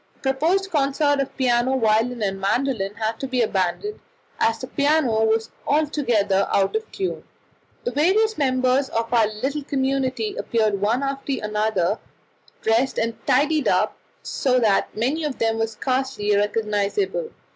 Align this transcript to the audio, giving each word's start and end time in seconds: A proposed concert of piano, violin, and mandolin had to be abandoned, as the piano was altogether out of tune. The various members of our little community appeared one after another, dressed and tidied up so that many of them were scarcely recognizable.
A 0.17 0.21
proposed 0.21 0.71
concert 0.71 1.19
of 1.19 1.37
piano, 1.37 1.77
violin, 1.77 2.23
and 2.23 2.41
mandolin 2.41 2.95
had 2.95 3.19
to 3.19 3.27
be 3.27 3.43
abandoned, 3.43 3.99
as 4.39 4.57
the 4.57 4.65
piano 4.65 5.23
was 5.25 5.51
altogether 5.67 6.49
out 6.51 6.75
of 6.75 6.91
tune. 6.91 7.23
The 7.83 7.91
various 7.91 8.35
members 8.35 8.89
of 8.89 9.13
our 9.13 9.27
little 9.27 9.61
community 9.63 10.35
appeared 10.35 10.81
one 10.81 11.03
after 11.03 11.33
another, 11.43 11.99
dressed 12.63 12.97
and 12.97 13.13
tidied 13.27 13.67
up 13.67 13.95
so 14.23 14.57
that 14.59 14.89
many 14.97 15.23
of 15.23 15.37
them 15.37 15.59
were 15.59 15.67
scarcely 15.67 16.35
recognizable. 16.35 17.29